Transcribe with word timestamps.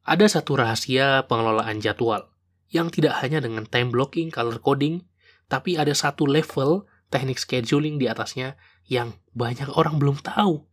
Ada 0.00 0.40
satu 0.40 0.56
rahasia 0.56 1.28
pengelolaan 1.28 1.76
jadwal 1.76 2.32
yang 2.72 2.88
tidak 2.88 3.20
hanya 3.20 3.44
dengan 3.44 3.68
time 3.68 3.92
blocking, 3.92 4.32
color 4.32 4.56
coding, 4.56 5.04
tapi 5.44 5.76
ada 5.76 5.92
satu 5.92 6.24
level 6.24 6.88
teknik 7.12 7.36
scheduling 7.36 8.00
di 8.00 8.08
atasnya 8.08 8.56
yang 8.88 9.12
banyak 9.36 9.68
orang 9.76 10.00
belum 10.00 10.24
tahu. 10.24 10.64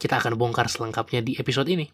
Kita 0.00 0.16
akan 0.16 0.40
bongkar 0.40 0.72
selengkapnya 0.72 1.20
di 1.20 1.36
episode 1.36 1.68
ini. 1.68 1.92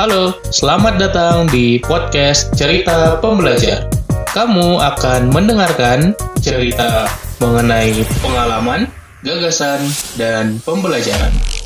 Halo, 0.00 0.40
selamat 0.48 0.94
datang 0.96 1.44
di 1.52 1.84
podcast 1.84 2.56
Cerita 2.56 3.20
Pembelajar. 3.20 3.84
Kamu 4.32 4.80
akan 4.80 5.28
mendengarkan 5.28 6.16
cerita 6.40 7.04
mengenai 7.36 8.00
pengalaman, 8.24 8.88
gagasan, 9.20 9.84
dan 10.16 10.56
pembelajaran. 10.64 11.57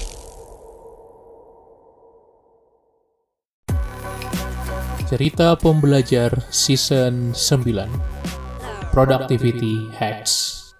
Cerita 5.12 5.52
Pembelajar 5.60 6.32
Season 6.48 7.36
9 7.36 7.36
Productivity 8.96 9.92
Hacks 9.92 10.72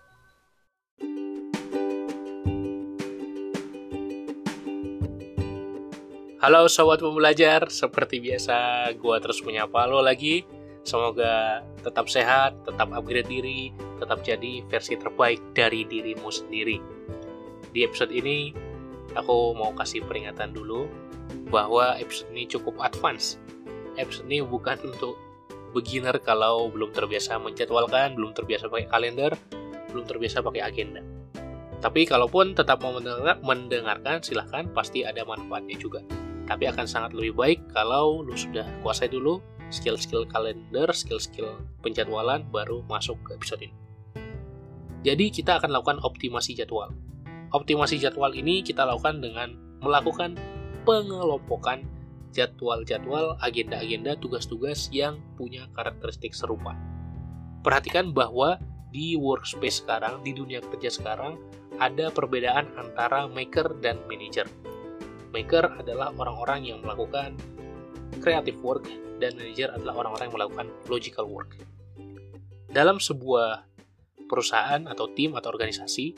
Halo 6.41 6.65
sobat 6.73 7.05
pembelajar, 7.05 7.69
seperti 7.69 8.25
biasa 8.25 8.89
gue 8.97 9.17
terus 9.21 9.45
menyapa 9.45 9.85
lo 9.85 10.01
lagi. 10.01 10.49
Semoga 10.81 11.61
tetap 11.85 12.09
sehat, 12.09 12.57
tetap 12.65 12.89
upgrade 12.89 13.29
diri, 13.29 13.69
tetap 14.01 14.25
jadi 14.25 14.65
versi 14.65 14.97
terbaik 14.97 15.45
dari 15.53 15.85
dirimu 15.85 16.33
sendiri. 16.33 16.81
Di 17.69 17.85
episode 17.85 18.17
ini, 18.17 18.57
aku 19.13 19.53
mau 19.53 19.77
kasih 19.77 20.01
peringatan 20.09 20.57
dulu 20.57 20.89
bahwa 21.53 22.01
episode 22.01 22.33
ini 22.33 22.49
cukup 22.49 22.81
advance. 22.81 23.37
Episode 23.97 24.27
ini 24.29 24.41
bukan 24.45 24.79
untuk 24.85 25.17
beginner 25.73 26.17
kalau 26.21 26.69
belum 26.69 26.93
terbiasa 26.93 27.41
menjadwalkan, 27.41 28.17
belum 28.17 28.33
terbiasa 28.37 28.69
pakai 28.69 28.89
kalender, 28.89 29.33
belum 29.93 30.05
terbiasa 30.05 30.45
pakai 30.45 30.63
agenda. 30.65 31.01
Tapi 31.83 32.07
kalaupun 32.07 32.55
tetap 32.55 32.81
mau 32.81 32.95
mendengarkan, 33.43 34.23
silahkan, 34.23 34.71
pasti 34.71 35.03
ada 35.03 35.27
manfaatnya 35.27 35.77
juga 35.77 36.01
tapi 36.47 36.69
akan 36.69 36.87
sangat 36.87 37.17
lebih 37.17 37.33
baik 37.39 37.61
kalau 37.71 38.21
lu 38.21 38.35
sudah 38.35 38.67
kuasai 38.83 39.09
dulu 39.09 39.41
skill-skill 39.73 40.29
kalender, 40.29 40.85
skill-skill 40.93 41.57
penjadwalan 41.81 42.45
baru 42.53 42.85
masuk 42.85 43.17
ke 43.25 43.41
episode 43.41 43.65
ini. 43.65 43.77
Jadi 45.03 45.33
kita 45.33 45.59
akan 45.59 45.73
lakukan 45.73 45.99
optimasi 46.05 46.53
jadwal. 46.53 46.93
Optimasi 47.57 47.97
jadwal 47.97 48.37
ini 48.37 48.61
kita 48.61 48.85
lakukan 48.85 49.25
dengan 49.25 49.57
melakukan 49.81 50.37
pengelompokan 50.85 51.89
jadwal-jadwal, 52.33 53.39
agenda-agenda, 53.45 54.17
tugas-tugas 54.19 54.89
yang 54.91 55.21
punya 55.37 55.69
karakteristik 55.77 56.33
serupa. 56.33 56.75
Perhatikan 57.63 58.11
bahwa 58.11 58.59
di 58.91 59.15
workspace 59.15 59.85
sekarang, 59.85 60.25
di 60.25 60.35
dunia 60.35 60.65
kerja 60.65 60.91
sekarang, 60.91 61.39
ada 61.77 62.09
perbedaan 62.13 62.69
antara 62.77 63.29
maker 63.29 63.81
dan 63.81 64.01
manager 64.11 64.45
Maker 65.33 65.81
adalah 65.81 66.13
orang-orang 66.21 66.69
yang 66.69 66.79
melakukan 66.85 67.33
creative 68.21 68.61
work 68.61 68.85
dan 69.17 69.33
manager 69.33 69.73
adalah 69.73 70.05
orang-orang 70.05 70.29
yang 70.29 70.37
melakukan 70.37 70.67
logical 70.93 71.25
work. 71.25 71.57
Dalam 72.69 73.01
sebuah 73.01 73.65
perusahaan 74.29 74.85
atau 74.85 75.09
tim 75.17 75.33
atau 75.33 75.49
organisasi, 75.49 76.13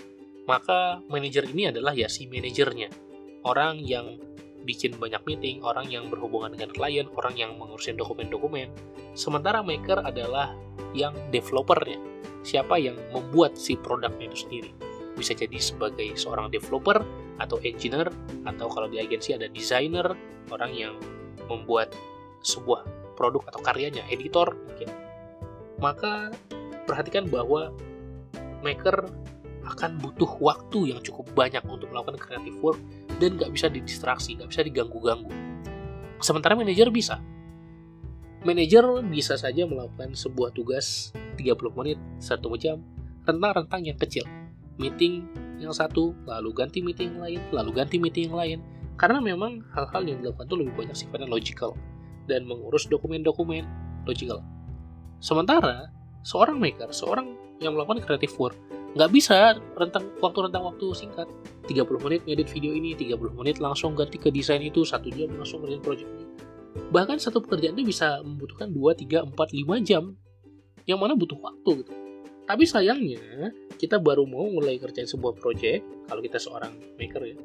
maka 0.50 0.98
manajer 1.06 1.46
ini 1.46 1.70
adalah 1.70 1.94
ya 1.94 2.10
si 2.10 2.26
manajernya. 2.26 2.90
Orang 3.46 3.78
yang 3.78 4.18
bikin 4.64 4.96
banyak 4.96 5.20
meeting, 5.28 5.60
orang 5.60 5.86
yang 5.92 6.08
berhubungan 6.08 6.56
dengan 6.56 6.72
klien, 6.72 7.06
orang 7.14 7.36
yang 7.36 7.54
mengurusin 7.60 7.94
dokumen-dokumen. 8.00 8.72
Sementara 9.12 9.60
maker 9.60 10.02
adalah 10.02 10.56
yang 10.96 11.12
developernya, 11.30 12.00
siapa 12.42 12.80
yang 12.80 12.96
membuat 13.12 13.54
si 13.60 13.76
produknya 13.76 14.32
itu 14.32 14.48
sendiri. 14.48 14.70
Bisa 15.14 15.36
jadi 15.36 15.60
sebagai 15.60 16.16
seorang 16.18 16.50
developer, 16.50 17.04
atau 17.38 17.58
engineer 17.66 18.10
atau 18.46 18.66
kalau 18.70 18.86
di 18.86 19.02
agensi 19.02 19.34
ada 19.34 19.50
designer 19.50 20.14
orang 20.54 20.72
yang 20.74 20.94
membuat 21.50 21.90
sebuah 22.46 22.86
produk 23.18 23.42
atau 23.50 23.60
karyanya 23.62 24.06
editor 24.10 24.54
mungkin 24.54 24.88
maka 25.82 26.30
perhatikan 26.86 27.26
bahwa 27.26 27.74
maker 28.62 29.10
akan 29.64 29.96
butuh 29.98 30.28
waktu 30.38 30.94
yang 30.94 31.00
cukup 31.02 31.26
banyak 31.34 31.64
untuk 31.66 31.90
melakukan 31.90 32.20
creative 32.20 32.58
work 32.62 32.78
dan 33.18 33.38
nggak 33.38 33.50
bisa 33.54 33.66
didistraksi, 33.70 34.38
nggak 34.38 34.50
bisa 34.50 34.62
diganggu-ganggu. 34.66 35.30
Sementara 36.18 36.56
manajer 36.56 36.88
bisa. 36.88 37.20
Manajer 38.44 38.84
bisa 39.08 39.40
saja 39.40 39.64
melakukan 39.64 40.12
sebuah 40.12 40.52
tugas 40.52 41.16
30 41.40 41.78
menit, 41.80 41.98
satu 42.20 42.52
jam, 42.60 42.84
rentang-rentang 43.24 43.82
yang 43.88 43.96
kecil. 43.96 44.24
Meeting 44.76 45.24
yang 45.56 45.72
satu, 45.72 46.12
lalu 46.28 46.50
ganti 46.52 46.84
meeting 46.84 47.16
yang 47.16 47.22
lain, 47.24 47.40
lalu 47.54 47.70
ganti 47.72 47.96
meeting 47.96 48.28
yang 48.32 48.38
lain. 48.38 48.58
Karena 48.94 49.18
memang 49.18 49.64
hal-hal 49.74 50.02
yang 50.06 50.22
dilakukan 50.22 50.46
itu 50.46 50.56
lebih 50.60 50.74
banyak 50.76 50.96
sifatnya 50.96 51.26
logical 51.26 51.74
dan 52.30 52.46
mengurus 52.46 52.86
dokumen-dokumen 52.86 53.66
logical. 54.06 54.44
Sementara 55.18 55.88
seorang 56.20 56.60
maker, 56.60 56.92
seorang 56.92 57.32
yang 57.64 57.74
melakukan 57.74 58.04
creative 58.04 58.34
work, 58.36 58.56
nggak 58.94 59.10
bisa 59.10 59.58
rentang 59.74 60.06
waktu 60.22 60.38
rentang 60.50 60.64
waktu 60.70 60.86
singkat 60.94 61.26
30 61.66 62.04
menit 62.04 62.20
ngedit 62.26 62.48
video 62.50 62.72
ini 62.74 62.94
30 62.94 63.34
menit 63.34 63.58
langsung 63.58 63.98
ganti 63.98 64.22
ke 64.22 64.30
desain 64.30 64.62
itu 64.62 64.86
satu 64.86 65.10
jam 65.10 65.34
langsung 65.34 65.62
ngerjain 65.66 65.82
project 65.82 66.10
ini 66.14 66.24
bahkan 66.94 67.18
satu 67.18 67.42
pekerjaan 67.42 67.74
itu 67.78 67.90
bisa 67.90 68.22
membutuhkan 68.22 68.70
2, 68.70 68.94
3, 69.02 69.30
4, 69.30 69.34
5 69.34 69.82
jam 69.82 70.14
yang 70.86 70.98
mana 71.02 71.18
butuh 71.18 71.38
waktu 71.42 71.82
gitu 71.82 71.92
tapi 72.44 72.68
sayangnya, 72.68 73.56
kita 73.80 73.96
baru 73.96 74.28
mau 74.28 74.44
mulai 74.52 74.76
kerjain 74.76 75.08
sebuah 75.08 75.40
project, 75.40 75.80
kalau 76.04 76.20
kita 76.20 76.36
seorang 76.36 76.76
maker 77.00 77.24
ya, 77.24 77.36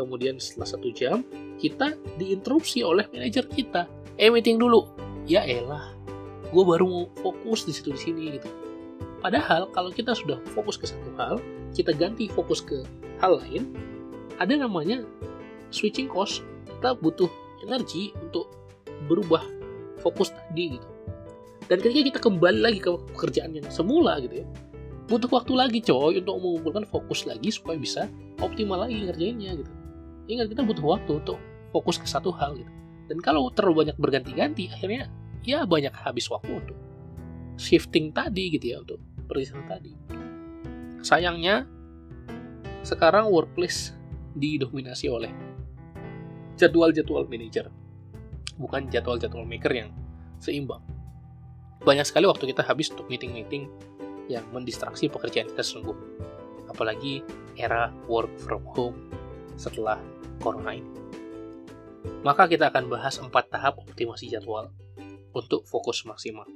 kemudian 0.00 0.40
setelah 0.40 0.64
satu 0.64 0.88
jam, 0.96 1.20
kita 1.60 1.92
diinterupsi 2.16 2.80
oleh 2.80 3.04
manajer 3.12 3.44
kita. 3.52 3.84
Eh, 4.16 4.32
meeting 4.32 4.56
dulu. 4.56 4.88
Ya 5.28 5.44
elah, 5.44 5.92
gue 6.48 6.64
baru 6.64 6.88
mau 6.88 7.04
fokus 7.20 7.68
di 7.68 7.76
situ 7.76 7.92
di 7.92 8.00
sini 8.00 8.22
gitu. 8.40 8.48
Padahal 9.26 9.66
kalau 9.74 9.90
kita 9.90 10.14
sudah 10.14 10.38
fokus 10.54 10.78
ke 10.78 10.86
satu 10.86 11.10
hal, 11.18 11.42
kita 11.74 11.90
ganti 11.90 12.30
fokus 12.30 12.62
ke 12.62 12.86
hal 13.18 13.42
lain, 13.42 13.74
ada 14.38 14.54
namanya 14.54 15.02
switching 15.74 16.06
cost. 16.06 16.46
Kita 16.62 16.94
butuh 16.94 17.26
energi 17.66 18.14
untuk 18.22 18.46
berubah 19.10 19.42
fokus 19.98 20.30
tadi 20.30 20.78
gitu. 20.78 20.88
Dan 21.66 21.82
ketika 21.82 22.02
kita 22.14 22.18
kembali 22.22 22.60
lagi 22.62 22.78
ke 22.78 22.86
pekerjaan 23.18 23.58
yang 23.58 23.66
semula 23.66 24.22
gitu 24.22 24.46
ya 24.46 24.48
butuh 25.06 25.30
waktu 25.30 25.52
lagi 25.54 25.78
coy 25.86 26.18
untuk 26.18 26.34
mengumpulkan 26.42 26.84
fokus 26.90 27.30
lagi 27.30 27.54
supaya 27.54 27.78
bisa 27.78 28.10
optimal 28.42 28.86
lagi 28.86 29.06
ngerjainnya 29.06 29.54
gitu. 29.62 29.72
Ingat 30.26 30.46
kita 30.50 30.62
butuh 30.66 30.98
waktu 30.98 31.22
untuk 31.22 31.38
fokus 31.70 31.98
ke 32.02 32.06
satu 32.10 32.34
hal 32.34 32.58
gitu. 32.58 32.70
Dan 33.06 33.22
kalau 33.22 33.46
terlalu 33.54 33.86
banyak 33.86 33.96
berganti-ganti 34.02 34.66
akhirnya 34.66 35.06
ya 35.46 35.62
banyak 35.62 35.94
habis 35.94 36.26
waktu 36.26 36.58
untuk 36.58 36.78
shifting 37.54 38.10
tadi 38.10 38.58
gitu 38.58 38.66
ya 38.74 38.82
untuk 38.82 38.98
perizinan 39.28 39.66
tadi 39.68 39.92
sayangnya 41.02 41.66
sekarang 42.86 43.28
workplace 43.28 43.92
didominasi 44.38 45.10
oleh 45.10 45.30
jadwal-jadwal 46.56 47.26
manager 47.26 47.68
bukan 48.56 48.88
jadwal-jadwal 48.88 49.44
maker 49.44 49.72
yang 49.74 49.90
seimbang 50.40 50.80
banyak 51.86 52.02
sekali 52.02 52.26
waktu 52.26 52.50
kita 52.50 52.66
habis 52.66 52.90
untuk 52.90 53.06
meeting-meeting 53.06 53.70
yang 54.26 54.42
mendistraksi 54.50 55.06
pekerjaan 55.06 55.46
kita 55.46 55.62
sungguh. 55.62 55.94
Apalagi 56.66 57.22
era 57.54 57.94
work 58.10 58.34
from 58.42 58.66
home 58.74 58.98
setelah 59.54 60.02
corona 60.42 60.74
ini. 60.74 60.90
Maka 62.26 62.50
kita 62.50 62.74
akan 62.74 62.90
bahas 62.90 63.22
empat 63.22 63.54
tahap 63.54 63.78
optimasi 63.78 64.26
jadwal 64.26 64.74
untuk 65.30 65.62
fokus 65.62 66.02
maksimal. 66.02 66.46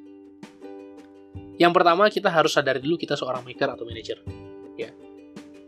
Yang 1.60 1.72
pertama 1.76 2.08
kita 2.08 2.32
harus 2.32 2.56
sadari 2.56 2.80
dulu 2.80 2.96
kita 2.96 3.14
seorang 3.20 3.44
maker 3.44 3.76
atau 3.76 3.84
manager. 3.84 4.24
Ya. 4.80 4.90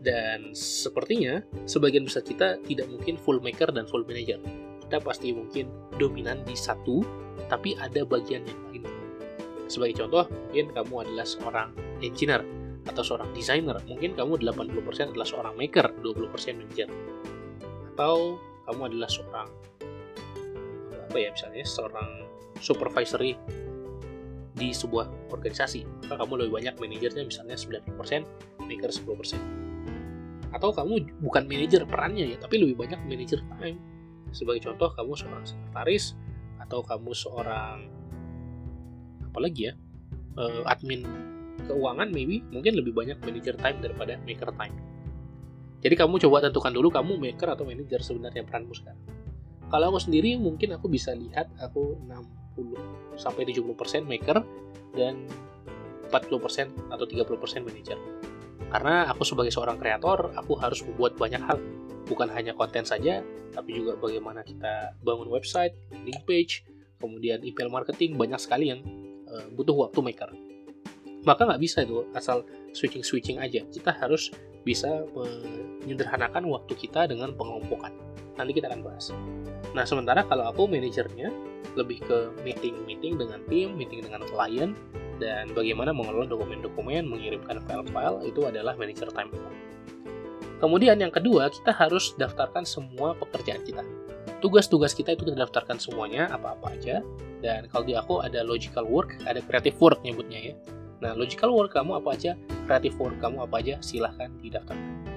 Dan 0.03 0.51
sepertinya 0.57 1.45
sebagian 1.63 2.03
besar 2.03 2.25
kita 2.25 2.59
tidak 2.65 2.89
mungkin 2.89 3.15
full 3.15 3.37
maker 3.39 3.69
dan 3.69 3.85
full 3.85 4.03
manager. 4.03 4.41
Kita 4.83 4.97
pasti 4.99 5.31
mungkin 5.31 5.69
dominan 5.95 6.41
di 6.43 6.57
satu, 6.57 7.05
tapi 7.47 7.77
ada 7.77 8.03
bagian 8.03 8.43
yang 8.43 8.59
lain 8.67 8.83
sebagai 9.73 10.05
contoh, 10.05 10.29
mungkin 10.29 10.69
kamu 10.69 10.93
adalah 11.07 11.25
seorang 11.25 11.69
engineer 12.03 12.45
atau 12.85 13.01
seorang 13.01 13.33
designer. 13.33 13.81
Mungkin 13.89 14.13
kamu 14.13 14.43
80% 14.45 15.15
adalah 15.15 15.27
seorang 15.27 15.55
maker, 15.57 15.97
20% 16.03 16.61
manager. 16.61 16.89
Atau 17.93 18.37
kamu 18.69 18.81
adalah 18.93 19.09
seorang 19.09 19.49
apa 21.03 21.17
ya 21.21 21.29
misalnya 21.29 21.61
seorang 21.61 22.09
supervisory 22.57 23.37
di 24.53 24.69
sebuah 24.69 25.33
organisasi. 25.33 26.05
Maka 26.05 26.23
kamu 26.23 26.45
lebih 26.45 26.53
banyak 26.61 26.75
manajernya 26.77 27.23
misalnya 27.25 27.57
90%, 27.57 28.65
maker 28.69 28.91
10%. 28.93 30.53
Atau 30.53 30.69
kamu 30.69 31.21
bukan 31.21 31.43
manajer 31.49 31.81
perannya 31.89 32.33
ya, 32.33 32.37
tapi 32.37 32.61
lebih 32.61 32.77
banyak 32.77 32.99
manajer 33.09 33.41
time. 33.59 33.79
sebagai 34.33 34.65
contoh 34.65 34.89
kamu 34.97 35.13
seorang 35.13 35.45
sekretaris 35.45 36.17
atau 36.57 36.81
kamu 36.81 37.13
seorang 37.13 37.85
apa 39.29 39.39
lagi 39.41 39.69
ya 39.69 39.73
uh, 40.41 40.65
admin 40.65 41.05
keuangan 41.69 42.09
maybe 42.09 42.41
mungkin 42.49 42.73
lebih 42.73 42.97
banyak 42.97 43.17
manager 43.21 43.53
time 43.61 43.77
daripada 43.77 44.17
maker 44.25 44.49
time 44.57 44.73
jadi 45.85 45.95
kamu 45.99 46.17
coba 46.17 46.49
tentukan 46.49 46.73
dulu 46.73 46.89
kamu 46.89 47.21
maker 47.21 47.53
atau 47.53 47.61
manager 47.61 48.01
sebenarnya 48.01 48.41
peranmu 48.41 48.73
sekarang 48.73 49.05
kalau 49.69 49.93
aku 49.93 49.99
sendiri 50.01 50.37
mungkin 50.37 50.73
aku 50.77 50.89
bisa 50.89 51.13
lihat 51.13 51.49
aku 51.61 51.97
60 52.57 53.17
sampai 53.19 53.45
70% 53.49 54.05
maker 54.05 54.37
dan 54.93 55.25
40% 56.09 56.93
atau 56.93 57.05
30% 57.05 57.65
manager. 57.65 57.97
Karena 58.69 59.09
aku 59.09 59.25
sebagai 59.25 59.53
seorang 59.53 59.77
kreator 59.77 60.33
aku 60.37 60.57
harus 60.57 60.85
membuat 60.85 61.17
banyak 61.17 61.41
hal. 61.41 61.57
Bukan 62.05 62.29
hanya 62.33 62.53
konten 62.53 62.85
saja 62.85 63.25
tapi 63.53 63.77
juga 63.77 63.93
bagaimana 64.01 64.41
kita 64.41 64.97
bangun 65.05 65.29
website 65.29 65.77
landing 65.93 66.25
page 66.25 66.65
kemudian 66.97 67.37
email 67.45 67.69
marketing 67.69 68.17
banyak 68.17 68.41
sekali 68.41 68.73
yang 68.73 68.81
uh, 69.29 69.45
butuh 69.53 69.89
waktu 69.89 69.99
maker. 70.01 70.29
Maka 71.23 71.47
nggak 71.47 71.61
bisa 71.61 71.85
itu 71.85 72.03
asal 72.11 72.43
switching 72.75 73.05
switching 73.05 73.37
aja. 73.39 73.63
Kita 73.69 73.95
harus 73.95 74.33
bisa 74.63 75.03
menyederhanakan 75.11 76.47
waktu 76.47 76.73
kita 76.75 77.07
dengan 77.11 77.35
pengelompokan 77.35 78.12
nanti 78.37 78.51
kita 78.55 78.69
akan 78.69 78.81
bahas. 78.81 79.13
Nah 79.73 79.85
sementara 79.85 80.25
kalau 80.25 80.49
aku 80.49 80.69
manajernya 80.69 81.33
lebih 81.73 82.05
ke 82.05 82.17
meeting 82.45 82.85
meeting 82.85 83.17
dengan 83.17 83.41
tim 83.49 83.73
meeting 83.73 84.05
dengan 84.05 84.21
klien 84.29 84.77
dan 85.17 85.49
bagaimana 85.53 85.93
mengelola 85.93 86.25
dokumen-dokumen 86.29 87.05
mengirimkan 87.05 87.61
file-file 87.65 88.25
itu 88.25 88.45
adalah 88.45 88.73
manager 88.77 89.09
time. 89.13 89.29
Kemudian 90.63 90.95
yang 90.95 91.11
kedua 91.11 91.51
kita 91.51 91.75
harus 91.75 92.15
daftarkan 92.15 92.63
semua 92.63 93.17
pekerjaan 93.19 93.61
kita. 93.67 93.83
Tugas-tugas 94.39 94.95
kita 94.95 95.15
itu 95.15 95.27
kita 95.27 95.39
daftarkan 95.43 95.79
semuanya 95.79 96.31
apa-apa 96.31 96.75
aja. 96.75 97.03
Dan 97.43 97.67
kalau 97.67 97.83
di 97.83 97.95
aku 97.95 98.23
ada 98.23 98.39
logical 98.43 98.87
work 98.87 99.19
ada 99.27 99.43
creative 99.43 99.75
work 99.83 99.99
nyebutnya 100.07 100.39
ya. 100.39 100.55
Nah, 101.03 101.11
logical 101.19 101.51
work 101.51 101.75
kamu 101.75 101.99
apa 101.99 102.15
aja, 102.15 102.31
creative 102.63 102.95
work 102.95 103.19
kamu 103.19 103.43
apa 103.43 103.55
aja, 103.59 103.75
silahkan 103.83 104.31
didaftarkan. 104.39 105.12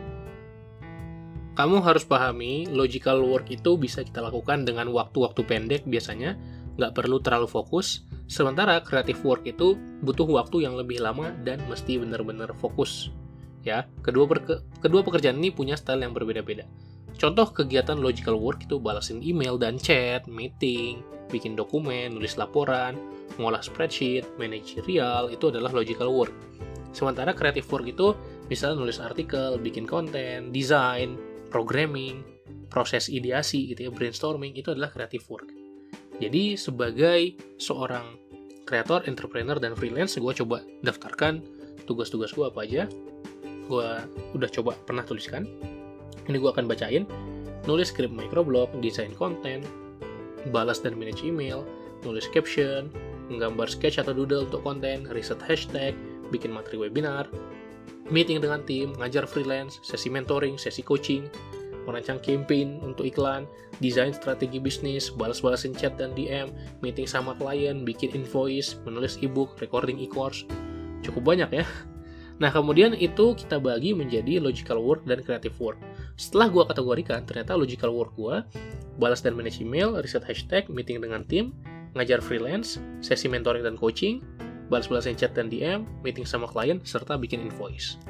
Kamu 1.56 1.80
harus 1.80 2.04
pahami, 2.04 2.68
logical 2.68 3.24
work 3.24 3.48
itu 3.48 3.80
bisa 3.80 4.04
kita 4.04 4.20
lakukan 4.20 4.68
dengan 4.68 4.92
waktu-waktu 4.92 5.40
pendek 5.40 5.88
biasanya, 5.88 6.36
nggak 6.76 6.92
perlu 6.92 7.16
terlalu 7.24 7.48
fokus. 7.48 8.04
Sementara 8.28 8.76
creative 8.84 9.24
work 9.24 9.48
itu 9.48 9.72
butuh 10.04 10.28
waktu 10.28 10.68
yang 10.68 10.76
lebih 10.76 11.00
lama 11.00 11.32
dan 11.48 11.64
mesti 11.64 11.96
benar-benar 11.96 12.52
fokus. 12.60 13.08
Ya, 13.64 13.88
kedua, 14.04 14.28
kedua 14.84 15.00
pekerjaan 15.00 15.40
ini 15.40 15.48
punya 15.48 15.80
style 15.80 16.04
yang 16.04 16.12
berbeda-beda. 16.12 16.68
Contoh 17.16 17.48
kegiatan 17.48 17.96
logical 17.96 18.36
work 18.36 18.68
itu 18.68 18.76
balasin 18.76 19.24
email 19.24 19.56
dan 19.56 19.80
chat, 19.80 20.28
meeting, 20.28 21.00
bikin 21.32 21.56
dokumen, 21.56 22.20
nulis 22.20 22.36
laporan, 22.36 23.00
mengolah 23.40 23.64
spreadsheet, 23.64 24.28
manajerial, 24.36 25.32
itu 25.32 25.48
adalah 25.48 25.72
logical 25.72 26.12
work. 26.12 26.36
Sementara 26.92 27.32
creative 27.32 27.64
work 27.72 27.88
itu 27.88 28.12
misalnya 28.52 28.84
nulis 28.84 29.00
artikel, 29.00 29.56
bikin 29.56 29.88
konten, 29.88 30.52
desain, 30.52 31.16
programming, 31.48 32.22
proses 32.68 33.08
ideasi 33.08 33.72
gitu 33.74 33.88
ya, 33.88 33.90
brainstorming, 33.90 34.54
itu 34.58 34.74
adalah 34.74 34.90
creative 34.90 35.24
work. 35.30 35.48
Jadi 36.16 36.56
sebagai 36.56 37.36
seorang 37.60 38.16
kreator, 38.66 39.04
entrepreneur, 39.06 39.56
dan 39.60 39.78
freelance, 39.78 40.18
gue 40.18 40.34
coba 40.42 40.64
daftarkan 40.82 41.44
tugas-tugas 41.86 42.34
gue 42.34 42.44
apa 42.48 42.60
aja. 42.66 42.82
Gue 43.66 43.88
udah 44.34 44.50
coba 44.50 44.74
pernah 44.86 45.02
tuliskan, 45.02 45.46
ini 46.26 46.36
gue 46.38 46.50
akan 46.50 46.66
bacain. 46.66 47.06
Nulis 47.66 47.90
script 47.90 48.14
microblog, 48.14 48.70
desain 48.78 49.10
konten, 49.18 49.66
balas 50.54 50.78
dan 50.78 50.94
manage 50.94 51.26
email, 51.26 51.66
nulis 52.06 52.30
caption, 52.30 52.86
menggambar 53.26 53.66
sketch 53.66 53.98
atau 53.98 54.14
doodle 54.14 54.46
untuk 54.46 54.62
konten, 54.62 55.10
riset 55.10 55.42
hashtag, 55.42 55.94
bikin 56.30 56.54
materi 56.54 56.78
webinar, 56.78 57.26
meeting 58.10 58.38
dengan 58.38 58.62
tim, 58.62 58.94
ngajar 58.96 59.26
freelance, 59.26 59.82
sesi 59.82 60.06
mentoring, 60.10 60.58
sesi 60.58 60.82
coaching, 60.82 61.26
merancang 61.86 62.18
campaign 62.18 62.82
untuk 62.82 63.06
iklan, 63.06 63.46
desain 63.78 64.10
strategi 64.10 64.58
bisnis, 64.58 65.08
balas-balasin 65.14 65.72
chat 65.72 65.94
dan 65.94 66.12
DM, 66.18 66.50
meeting 66.82 67.06
sama 67.06 67.32
klien, 67.38 67.86
bikin 67.86 68.12
invoice, 68.12 68.76
menulis 68.82 69.16
ebook, 69.22 69.54
recording 69.62 69.96
e-course. 70.02 70.44
Cukup 71.06 71.22
banyak 71.22 71.62
ya. 71.62 71.66
Nah, 72.36 72.52
kemudian 72.52 72.92
itu 72.92 73.32
kita 73.32 73.56
bagi 73.56 73.96
menjadi 73.96 74.36
logical 74.36 74.84
work 74.84 75.08
dan 75.08 75.24
creative 75.24 75.56
work. 75.56 75.80
Setelah 76.20 76.52
gue 76.52 76.64
kategorikan, 76.68 77.24
ternyata 77.24 77.56
logical 77.56 77.96
work 77.96 78.12
gue, 78.12 78.44
balas 79.00 79.24
dan 79.24 79.32
manage 79.32 79.64
email, 79.64 79.96
riset 79.96 80.20
hashtag, 80.20 80.68
meeting 80.68 81.00
dengan 81.00 81.24
tim, 81.24 81.56
ngajar 81.96 82.20
freelance, 82.20 82.76
sesi 83.00 83.24
mentoring 83.24 83.64
dan 83.64 83.80
coaching, 83.80 84.20
balas-balasin 84.68 85.14
chat 85.14 85.32
dan 85.32 85.50
DM, 85.50 85.86
meeting 86.02 86.26
sama 86.26 86.50
klien, 86.50 86.82
serta 86.82 87.14
bikin 87.16 87.42
invoice. 87.44 88.00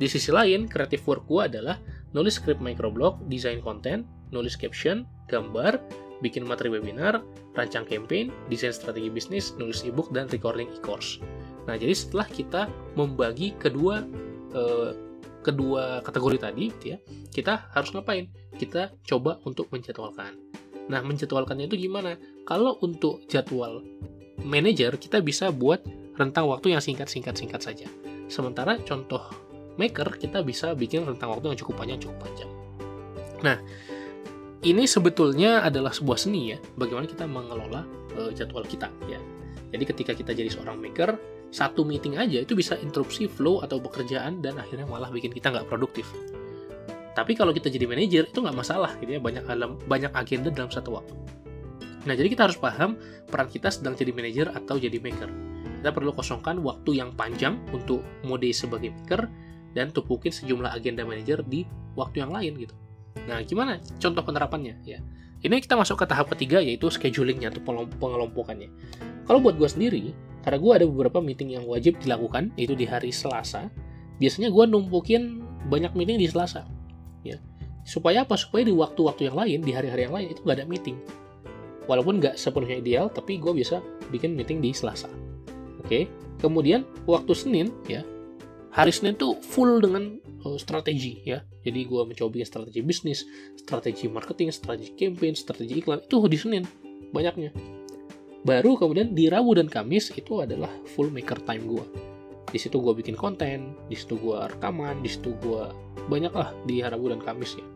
Di 0.00 0.08
sisi 0.08 0.32
lain, 0.32 0.64
creative 0.64 1.04
work 1.04 1.28
gue 1.28 1.42
adalah 1.44 1.76
nulis 2.16 2.40
script 2.40 2.64
microblog, 2.64 3.20
desain 3.28 3.60
konten, 3.60 4.08
nulis 4.32 4.56
caption, 4.56 5.04
gambar, 5.28 5.76
bikin 6.24 6.44
materi 6.44 6.72
webinar, 6.72 7.20
rancang 7.56 7.84
campaign, 7.84 8.32
desain 8.48 8.72
strategi 8.72 9.12
bisnis, 9.12 9.52
nulis 9.56 9.84
ebook, 9.84 10.12
dan 10.12 10.28
recording 10.32 10.68
e-course. 10.72 11.20
Nah, 11.68 11.76
jadi 11.76 11.92
setelah 11.92 12.26
kita 12.28 12.62
membagi 12.96 13.56
kedua 13.60 14.04
eh, 14.56 14.90
kedua 15.40 16.04
kategori 16.04 16.38
tadi, 16.40 16.64
gitu 16.68 16.86
ya, 16.96 16.98
kita 17.32 17.72
harus 17.72 17.92
ngapain? 17.96 18.28
Kita 18.56 18.92
coba 19.04 19.40
untuk 19.48 19.72
menjadwalkan. 19.72 20.36
Nah, 20.92 21.00
menjadwalkannya 21.00 21.70
itu 21.70 21.88
gimana? 21.88 22.18
Kalau 22.44 22.76
untuk 22.84 23.24
jadwal 23.30 23.80
manager, 24.42 24.96
kita 25.00 25.20
bisa 25.24 25.48
buat 25.52 25.80
rentang 26.18 26.50
waktu 26.50 26.74
yang 26.74 26.82
singkat-singkat-singkat 26.82 27.60
saja. 27.60 27.86
Sementara 28.30 28.78
contoh 28.82 29.22
maker, 29.76 30.18
kita 30.18 30.42
bisa 30.46 30.74
bikin 30.74 31.06
rentang 31.06 31.34
waktu 31.34 31.54
yang 31.54 31.58
cukup 31.58 31.82
panjang, 31.82 31.98
cukup 31.98 32.18
panjang. 32.22 32.50
Nah, 33.40 33.56
ini 34.60 34.84
sebetulnya 34.84 35.64
adalah 35.64 35.90
sebuah 35.90 36.18
seni 36.20 36.52
ya, 36.52 36.58
bagaimana 36.76 37.08
kita 37.08 37.24
mengelola 37.24 37.82
uh, 38.20 38.30
jadwal 38.34 38.66
kita 38.66 38.92
ya. 39.08 39.18
Jadi 39.70 39.84
ketika 39.86 40.12
kita 40.12 40.34
jadi 40.34 40.50
seorang 40.50 40.76
maker, 40.82 41.14
satu 41.50 41.82
meeting 41.82 42.18
aja 42.18 42.42
itu 42.42 42.54
bisa 42.54 42.78
interupsi 42.78 43.26
flow 43.26 43.62
atau 43.62 43.82
pekerjaan 43.82 44.38
dan 44.38 44.58
akhirnya 44.58 44.86
malah 44.86 45.10
bikin 45.10 45.34
kita 45.34 45.50
nggak 45.50 45.66
produktif. 45.66 46.06
Tapi 47.10 47.34
kalau 47.34 47.50
kita 47.50 47.66
jadi 47.66 47.90
manajer 47.90 48.30
itu 48.30 48.38
nggak 48.38 48.54
masalah 48.54 48.94
gitu 49.02 49.18
ya 49.18 49.20
banyak 49.22 49.42
dalam 49.42 49.74
banyak 49.90 50.14
agenda 50.14 50.48
dalam 50.54 50.70
satu 50.70 50.94
waktu. 50.94 51.14
Nah 52.06 52.14
jadi 52.14 52.28
kita 52.30 52.46
harus 52.48 52.58
paham 52.58 52.96
peran 53.26 53.50
kita 53.50 53.68
sedang 53.68 53.98
jadi 53.98 54.14
manajer 54.14 54.46
atau 54.54 54.78
jadi 54.78 54.94
maker. 55.02 55.30
Kita 55.80 55.96
perlu 55.96 56.12
kosongkan 56.12 56.60
waktu 56.60 57.00
yang 57.00 57.16
panjang 57.16 57.56
untuk 57.72 58.04
mode 58.28 58.52
sebagai 58.52 58.92
maker 58.92 59.32
dan 59.72 59.88
tumpukin 59.90 60.28
sejumlah 60.28 60.76
agenda 60.76 61.08
manajer 61.08 61.40
di 61.40 61.64
waktu 61.96 62.20
yang 62.20 62.36
lain 62.36 62.52
gitu. 62.60 62.76
Nah 63.24 63.40
gimana 63.42 63.80
contoh 63.96 64.20
penerapannya 64.20 64.76
ya? 64.84 65.00
Ini 65.40 65.56
kita 65.64 65.72
masuk 65.72 66.04
ke 66.04 66.04
tahap 66.04 66.28
ketiga 66.36 66.60
yaitu 66.60 66.92
schedulingnya 66.92 67.48
atau 67.48 67.64
pengelompokannya. 67.96 68.68
Kalau 69.24 69.40
buat 69.40 69.56
gue 69.56 69.68
sendiri, 69.72 70.12
karena 70.44 70.60
gue 70.60 70.72
ada 70.76 70.84
beberapa 70.84 71.24
meeting 71.24 71.56
yang 71.56 71.64
wajib 71.64 71.96
dilakukan, 71.96 72.52
itu 72.60 72.76
di 72.76 72.84
hari 72.84 73.08
Selasa. 73.08 73.72
Biasanya 74.20 74.52
gue 74.52 74.64
numpukin 74.68 75.40
banyak 75.72 75.96
meeting 75.96 76.20
di 76.20 76.28
Selasa. 76.28 76.68
ya 77.24 77.40
Supaya 77.88 78.28
apa? 78.28 78.36
Supaya 78.36 78.68
di 78.68 78.74
waktu-waktu 78.76 79.32
yang 79.32 79.36
lain, 79.40 79.58
di 79.64 79.72
hari-hari 79.72 80.04
yang 80.04 80.12
lain, 80.12 80.28
itu 80.36 80.44
gak 80.44 80.60
ada 80.60 80.68
meeting. 80.68 81.00
Walaupun 81.88 82.20
nggak 82.20 82.36
sepenuhnya 82.36 82.76
ideal, 82.76 83.08
tapi 83.08 83.40
gue 83.40 83.50
bisa 83.56 83.80
bikin 84.12 84.36
meeting 84.36 84.60
di 84.60 84.76
Selasa. 84.76 85.08
Oke, 85.90 86.06
kemudian 86.38 86.86
waktu 87.02 87.34
Senin, 87.34 87.74
ya, 87.90 88.06
hari 88.70 88.94
Senin 88.94 89.18
tuh 89.18 89.34
full 89.42 89.82
dengan 89.82 90.22
uh, 90.46 90.54
strategi 90.54 91.18
ya. 91.26 91.42
Jadi 91.66 91.82
gue 91.82 92.06
mencoba 92.06 92.30
bikin 92.30 92.46
strategi 92.46 92.78
bisnis, 92.78 93.26
strategi 93.58 94.06
marketing, 94.06 94.54
strategi 94.54 94.94
campaign, 94.94 95.34
strategi 95.34 95.82
iklan 95.82 95.98
itu 95.98 96.30
di 96.30 96.38
Senin 96.38 96.62
banyaknya. 97.10 97.50
Baru 98.46 98.78
kemudian 98.78 99.18
di 99.18 99.26
Rabu 99.26 99.58
dan 99.58 99.66
Kamis 99.66 100.14
itu 100.14 100.38
adalah 100.38 100.70
full 100.94 101.10
maker 101.10 101.42
time 101.42 101.66
gue. 101.66 101.84
Di 102.54 102.58
situ 102.62 102.78
gue 102.78 102.94
bikin 102.94 103.18
konten, 103.18 103.74
di 103.90 103.98
situ 103.98 104.14
gue 104.14 104.46
rekaman, 104.46 105.02
di 105.02 105.10
situ 105.10 105.34
gue 105.42 105.74
banyak 106.06 106.30
lah 106.30 106.54
di 106.70 106.86
Rabu 106.86 107.10
dan 107.10 107.18
Kamis 107.18 107.58
ya. 107.58 107.66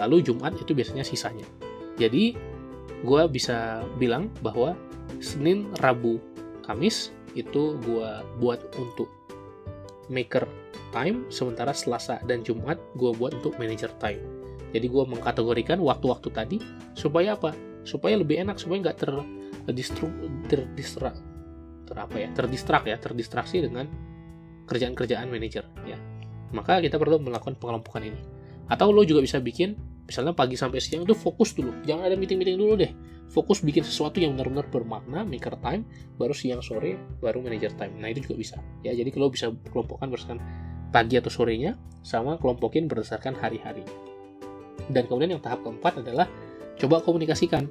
Lalu 0.00 0.24
Jumat 0.24 0.56
itu 0.56 0.72
biasanya 0.72 1.04
sisanya. 1.04 1.44
Jadi 2.00 2.32
gue 3.04 3.22
bisa 3.28 3.84
bilang 4.00 4.32
bahwa 4.40 4.72
Senin, 5.20 5.68
Rabu, 5.84 6.16
Kamis 6.64 7.12
itu 7.32 7.76
gue 7.80 8.10
buat 8.38 8.60
untuk 8.76 9.08
maker 10.12 10.44
time, 10.92 11.28
sementara 11.32 11.72
Selasa 11.72 12.20
dan 12.28 12.44
Jumat 12.44 12.76
gue 12.96 13.10
buat 13.16 13.40
untuk 13.40 13.56
manager 13.56 13.88
time. 13.96 14.20
Jadi 14.72 14.86
gue 14.88 15.04
mengkategorikan 15.04 15.80
waktu-waktu 15.80 16.28
tadi 16.32 16.56
supaya 16.96 17.36
apa? 17.36 17.52
Supaya 17.84 18.16
lebih 18.16 18.40
enak, 18.44 18.56
supaya 18.60 18.88
nggak 18.88 18.96
ter 19.00 19.12
terdistrak 20.48 21.16
ter 21.88 21.96
apa 21.96 22.16
ya? 22.16 22.28
Terdistrak 22.32 22.84
ya 22.88 22.96
terdistraksi 23.00 23.64
dengan 23.64 23.88
kerjaan-kerjaan 24.68 25.28
manajer 25.28 25.64
ya. 25.84 25.96
Maka 26.52 26.80
kita 26.84 27.00
perlu 27.00 27.20
melakukan 27.20 27.56
pengelompokan 27.56 28.04
ini. 28.04 28.20
Atau 28.68 28.92
lo 28.92 29.04
juga 29.04 29.20
bisa 29.20 29.40
bikin 29.40 29.76
misalnya 30.08 30.32
pagi 30.32 30.56
sampai 30.56 30.80
siang 30.80 31.04
itu 31.04 31.16
fokus 31.16 31.52
dulu. 31.56 31.72
Jangan 31.84 32.08
ada 32.08 32.16
meeting-meeting 32.16 32.56
dulu 32.56 32.76
deh 32.80 32.92
fokus 33.32 33.64
bikin 33.64 33.80
sesuatu 33.80 34.20
yang 34.20 34.36
benar-benar 34.36 34.68
bermakna 34.68 35.24
maker 35.24 35.56
time 35.64 35.88
baru 36.20 36.36
siang 36.36 36.60
sore 36.60 37.00
baru 37.24 37.40
manager 37.40 37.72
time. 37.80 37.96
Nah 37.96 38.12
itu 38.12 38.28
juga 38.28 38.36
bisa. 38.36 38.56
Ya 38.84 38.92
jadi 38.92 39.08
kalau 39.08 39.32
bisa 39.32 39.48
kelompokkan 39.72 40.12
berdasarkan 40.12 40.38
pagi 40.92 41.16
atau 41.16 41.32
sorenya 41.32 41.80
sama 42.04 42.36
kelompokin 42.36 42.84
berdasarkan 42.84 43.32
hari-hari. 43.40 43.82
Dan 44.92 45.08
kemudian 45.08 45.40
yang 45.40 45.42
tahap 45.42 45.64
keempat 45.64 46.04
adalah 46.04 46.28
coba 46.76 47.00
komunikasikan. 47.00 47.64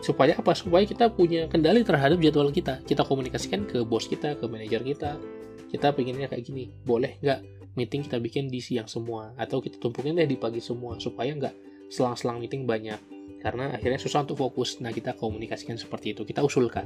Supaya 0.00 0.32
apa? 0.40 0.56
Supaya 0.56 0.88
kita 0.88 1.12
punya 1.12 1.44
kendali 1.52 1.84
terhadap 1.84 2.16
jadwal 2.16 2.48
kita. 2.48 2.80
Kita 2.80 3.04
komunikasikan 3.04 3.68
ke 3.68 3.84
bos 3.84 4.08
kita 4.08 4.40
ke 4.40 4.48
manajer 4.48 4.80
kita. 4.80 5.20
Kita 5.68 5.92
pengennya 5.92 6.32
kayak 6.32 6.40
gini 6.48 6.72
boleh 6.88 7.20
nggak 7.20 7.40
meeting 7.76 8.08
kita 8.08 8.16
bikin 8.16 8.48
di 8.48 8.64
siang 8.64 8.88
semua? 8.88 9.36
Atau 9.36 9.60
kita 9.60 9.76
tumpukin 9.76 10.16
deh 10.16 10.24
di 10.24 10.40
pagi 10.40 10.64
semua 10.64 10.96
supaya 10.96 11.36
nggak 11.36 11.54
selang-selang 11.92 12.40
meeting 12.40 12.64
banyak 12.64 13.19
karena 13.38 13.70
akhirnya 13.70 14.02
susah 14.02 14.26
untuk 14.26 14.40
fokus. 14.40 14.82
Nah 14.82 14.90
kita 14.90 15.14
komunikasikan 15.14 15.78
seperti 15.78 16.18
itu. 16.18 16.26
Kita 16.26 16.42
usulkan. 16.42 16.84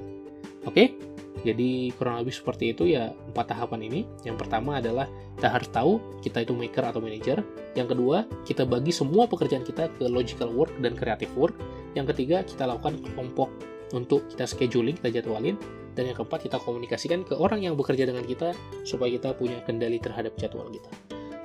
Oke? 0.69 0.97
Jadi 1.45 1.93
kurang 2.01 2.25
lebih 2.25 2.33
seperti 2.33 2.73
itu 2.73 2.89
ya 2.89 3.11
empat 3.11 3.53
tahapan 3.53 3.85
ini. 3.85 4.01
Yang 4.25 4.47
pertama 4.47 4.81
adalah 4.81 5.09
kita 5.37 5.49
harus 5.51 5.69
tahu 5.69 5.93
kita 6.25 6.45
itu 6.45 6.57
maker 6.57 6.85
atau 6.89 7.05
manager. 7.05 7.45
Yang 7.77 7.97
kedua 7.97 8.25
kita 8.49 8.65
bagi 8.65 8.93
semua 8.95 9.29
pekerjaan 9.29 9.65
kita 9.67 9.93
ke 9.93 10.09
logical 10.09 10.53
work 10.53 10.73
dan 10.81 10.97
creative 10.97 11.33
work. 11.37 11.57
Yang 11.95 12.15
ketiga, 12.15 12.43
kita 12.43 12.67
lakukan 12.67 12.99
kelompok 13.01 13.49
untuk 13.95 14.27
kita 14.27 14.45
scheduling, 14.51 14.99
kita 14.99 15.23
jadwalin. 15.23 15.55
Dan 15.95 16.11
yang 16.11 16.19
keempat, 16.19 16.51
kita 16.51 16.59
komunikasikan 16.59 17.23
ke 17.23 17.39
orang 17.39 17.63
yang 17.63 17.79
bekerja 17.79 18.11
dengan 18.11 18.27
kita 18.27 18.51
supaya 18.83 19.15
kita 19.15 19.31
punya 19.39 19.63
kendali 19.63 20.03
terhadap 20.03 20.35
jadwal 20.35 20.67
kita. 20.75 20.91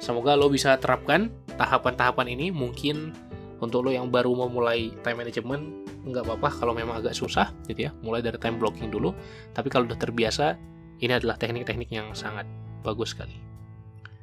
Semoga 0.01 0.34
lo 0.34 0.50
bisa 0.50 0.74
terapkan 0.82 1.29
tahapan-tahapan 1.53 2.34
ini. 2.34 2.50
Mungkin 2.50 3.13
untuk 3.60 3.88
lo 3.88 3.92
yang 3.92 4.08
baru 4.08 4.32
mau 4.32 4.48
mulai 4.48 4.92
time 5.04 5.24
management, 5.24 5.63
nggak 6.08 6.24
apa-apa 6.24 6.50
kalau 6.63 6.72
memang 6.72 7.04
agak 7.04 7.12
susah 7.12 7.51
gitu 7.68 7.88
ya. 7.88 7.92
Mulai 8.04 8.24
dari 8.24 8.39
time 8.39 8.56
blocking 8.56 8.88
dulu. 8.88 9.12
Tapi 9.51 9.68
kalau 9.68 9.84
udah 9.84 10.00
terbiasa, 10.00 10.56
ini 11.04 11.12
adalah 11.12 11.36
teknik-teknik 11.36 11.92
yang 11.92 12.16
sangat 12.16 12.48
bagus 12.84 13.12
sekali. 13.12 13.36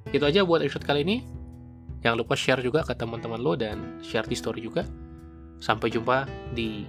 Itu 0.09 0.25
aja 0.25 0.47
buat 0.47 0.65
episode 0.65 0.85
kali 0.89 1.05
ini. 1.05 1.17
Jangan 2.01 2.17
lupa 2.23 2.39
share 2.39 2.63
juga 2.63 2.87
ke 2.87 2.95
teman-teman 2.95 3.41
lo 3.41 3.59
dan 3.59 4.01
share 4.01 4.29
di 4.29 4.37
story 4.39 4.63
juga. 4.63 4.87
Sampai 5.61 5.89
jumpa 5.89 6.29
di 6.53 6.85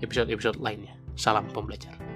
episode-episode 0.00 0.62
lainnya. 0.62 0.94
Salam 1.18 1.50
pembelajar. 1.50 2.07